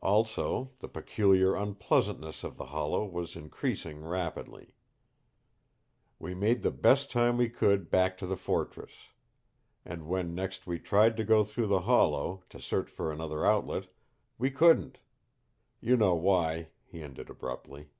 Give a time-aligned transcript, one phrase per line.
[0.00, 4.72] Also the peculiar unpleasantness of the hollow was increasing rapidly.
[6.18, 8.94] "We made the best time we could back to the fortress.
[9.84, 13.88] And when next we tried to go through the hollow, to search for another outlet
[14.38, 15.00] we couldn't.
[15.82, 17.90] You know why," he ended abruptly.